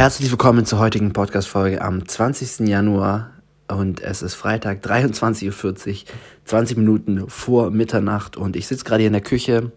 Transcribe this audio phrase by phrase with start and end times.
[0.00, 2.66] Herzlich willkommen zur heutigen Podcast-Folge am 20.
[2.66, 3.32] Januar
[3.68, 6.04] und es ist Freitag, 23.40 Uhr,
[6.46, 9.72] 20 Minuten vor Mitternacht und ich sitze gerade hier in der Küche,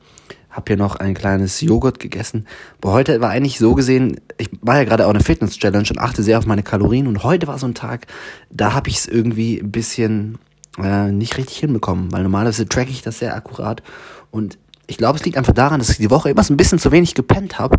[0.49, 2.47] habe hier noch ein kleines Joghurt gegessen.
[2.81, 6.23] Aber heute war eigentlich so gesehen, ich war ja gerade auch eine Fitness-Challenge und achte
[6.23, 8.07] sehr auf meine Kalorien und heute war so ein Tag,
[8.49, 10.37] da habe ich es irgendwie ein bisschen
[10.81, 13.83] äh, nicht richtig hinbekommen, weil normalerweise tracke ich das sehr akkurat
[14.31, 16.79] und ich glaube, es liegt einfach daran, dass ich die Woche immer so ein bisschen
[16.79, 17.77] zu wenig gepennt habe.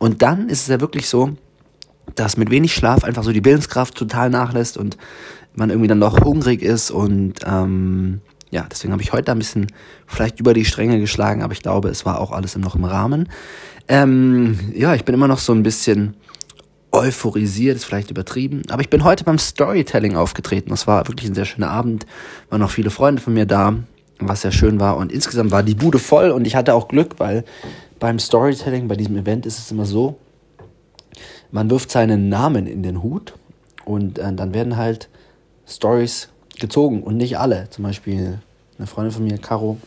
[0.00, 1.36] Und dann ist es ja wirklich so,
[2.14, 4.96] dass mit wenig Schlaf einfach so die Willenskraft total nachlässt und
[5.54, 8.20] man irgendwie dann noch hungrig ist und ähm,
[8.50, 9.68] ja, deswegen habe ich heute ein bisschen
[10.06, 13.28] vielleicht über die Stränge geschlagen, aber ich glaube, es war auch alles noch im Rahmen.
[13.88, 16.14] Ähm, ja, ich bin immer noch so ein bisschen
[16.92, 20.70] euphorisiert, ist vielleicht übertrieben, aber ich bin heute beim Storytelling aufgetreten.
[20.70, 22.06] Das war wirklich ein sehr schöner Abend,
[22.48, 23.74] waren noch viele Freunde von mir da,
[24.18, 27.14] was sehr schön war und insgesamt war die Bude voll und ich hatte auch Glück,
[27.18, 27.44] weil
[28.00, 30.18] beim Storytelling, bei diesem Event ist es immer so,
[31.52, 33.34] man wirft seinen Namen in den Hut
[33.84, 35.08] und äh, dann werden halt
[35.66, 37.68] Stories gezogen und nicht alle.
[37.70, 38.38] Zum Beispiel
[38.78, 39.78] eine Freundin von mir, Caro,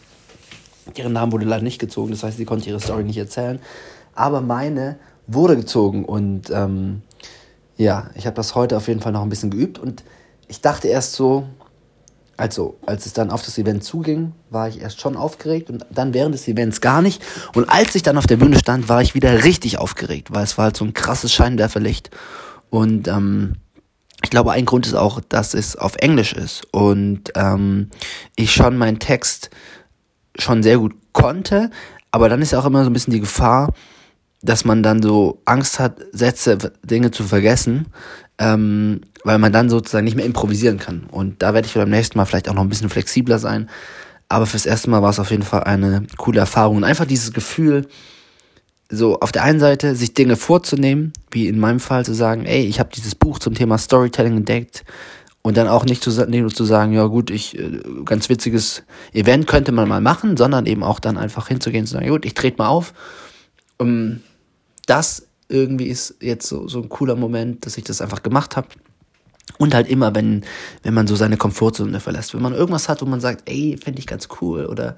[0.95, 3.59] ihren Namen wurde leider nicht gezogen, das heißt, sie konnte ihre Story nicht erzählen.
[4.15, 4.97] Aber meine
[5.27, 7.01] wurde gezogen und ähm,
[7.77, 10.03] ja, ich habe das heute auf jeden Fall noch ein bisschen geübt und
[10.47, 11.45] ich dachte erst so,
[12.43, 16.13] also als es dann auf das Event zuging, war ich erst schon aufgeregt und dann
[16.13, 17.23] während des Events gar nicht.
[17.55, 20.57] Und als ich dann auf der Bühne stand, war ich wieder richtig aufgeregt, weil es
[20.57, 22.09] war halt so ein krasses Scheinwerferlicht.
[22.69, 23.53] Und ähm,
[24.21, 27.89] ich glaube, ein Grund ist auch, dass es auf Englisch ist und ähm,
[28.35, 29.49] ich schon meinen Text
[30.37, 31.71] schon sehr gut konnte,
[32.11, 33.73] aber dann ist auch immer so ein bisschen die Gefahr,
[34.41, 37.85] dass man dann so Angst hat, Sätze, Dinge zu vergessen,
[38.37, 41.03] ähm, weil man dann sozusagen nicht mehr improvisieren kann.
[41.11, 43.69] Und da werde ich beim nächsten Mal vielleicht auch noch ein bisschen flexibler sein.
[44.29, 46.77] Aber fürs erste Mal war es auf jeden Fall eine coole Erfahrung.
[46.77, 47.87] Und einfach dieses Gefühl,
[48.89, 52.65] so auf der einen Seite sich Dinge vorzunehmen, wie in meinem Fall zu sagen, ey,
[52.65, 54.83] ich habe dieses Buch zum Thema Storytelling entdeckt
[55.41, 58.83] und dann auch nicht, zu, nicht nur zu sagen, ja gut, ich äh, ganz witziges
[59.13, 62.25] Event könnte man mal machen, sondern eben auch dann einfach hinzugehen und zu sagen, gut,
[62.25, 62.93] ich trete mal auf.
[63.77, 64.21] Um,
[64.85, 68.67] das irgendwie ist jetzt so, so ein cooler Moment, dass ich das einfach gemacht habe.
[69.59, 70.43] Und halt immer, wenn,
[70.81, 72.33] wenn man so seine Komfortzone verlässt.
[72.33, 74.65] Wenn man irgendwas hat, wo man sagt, ey, fände ich ganz cool.
[74.65, 74.95] Oder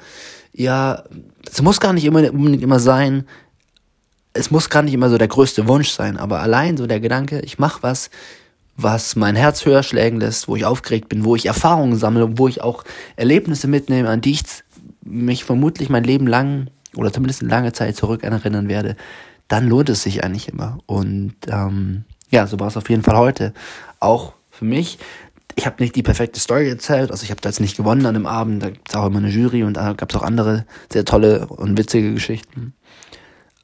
[0.53, 1.03] ja,
[1.51, 3.25] es muss gar nicht immer, unbedingt immer sein,
[4.35, 7.39] es muss gar nicht immer so der größte Wunsch sein, aber allein so der Gedanke,
[7.39, 8.09] ich mache was,
[8.75, 12.49] was mein Herz höher schlägen lässt, wo ich aufgeregt bin, wo ich Erfahrungen sammle, wo
[12.49, 12.83] ich auch
[13.15, 14.43] Erlebnisse mitnehme, an die ich
[15.03, 18.97] mich vermutlich mein Leben lang oder zumindest eine lange Zeit zurück erinnern werde,
[19.47, 20.79] dann lohnt es sich eigentlich immer.
[20.85, 23.53] Und ähm, ja, so war es auf jeden Fall heute.
[24.01, 24.97] Auch für mich.
[25.55, 28.13] Ich habe nicht die perfekte Story erzählt, also ich habe da jetzt nicht gewonnen an
[28.13, 30.65] dem Abend, da gab es auch immer eine Jury und da gab es auch andere
[30.91, 32.73] sehr tolle und witzige Geschichten.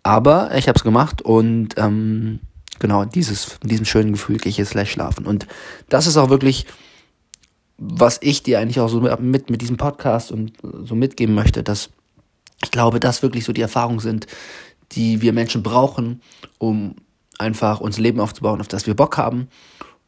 [0.03, 2.39] Aber ich habe es gemacht und ähm,
[2.79, 5.25] genau dieses, diesem schönen Gefühl gehe ich jetzt gleich schlafen.
[5.25, 5.47] Und
[5.89, 6.65] das ist auch wirklich,
[7.77, 11.89] was ich dir eigentlich auch so mit, mit diesem Podcast und so mitgeben möchte, dass
[12.63, 14.27] ich glaube, das wirklich so die Erfahrungen sind,
[14.91, 16.21] die wir Menschen brauchen,
[16.57, 16.95] um
[17.37, 19.47] einfach unser Leben aufzubauen, auf das wir Bock haben.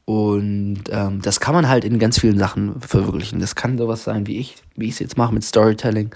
[0.06, 3.40] Und ähm, das kann man halt in ganz vielen Sachen verwirklichen.
[3.40, 6.14] Das kann sowas sein wie ich, wie ich es jetzt mache mit Storytelling,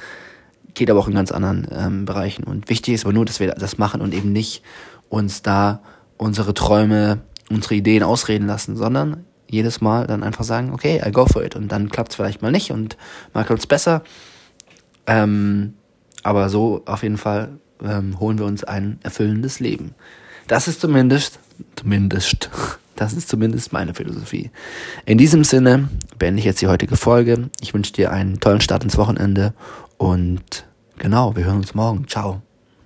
[0.73, 2.43] geht aber auch in ganz anderen ähm, Bereichen.
[2.43, 4.61] Und wichtig ist aber nur, dass wir das machen und eben nicht
[5.09, 5.81] uns da
[6.17, 11.25] unsere Träume, unsere Ideen ausreden lassen, sondern jedes Mal dann einfach sagen, okay, I go
[11.25, 11.55] for it.
[11.55, 12.97] Und dann klappt es vielleicht mal nicht und
[13.33, 14.03] mal klappt es besser.
[15.05, 15.75] Ähm,
[16.23, 19.95] aber so auf jeden Fall ähm, holen wir uns ein erfüllendes Leben.
[20.47, 21.39] Das ist zumindest,
[21.75, 22.49] zumindest,
[22.97, 24.51] das ist zumindest meine Philosophie.
[25.05, 27.49] In diesem Sinne beende ich jetzt die heutige Folge.
[27.61, 29.53] Ich wünsche dir einen tollen Start ins Wochenende
[29.97, 30.65] und
[30.97, 32.07] genau, wir hören uns morgen.
[32.07, 32.41] Ciao.